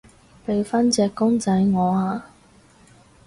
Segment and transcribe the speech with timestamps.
[0.47, 2.25] 畀返隻公仔我啊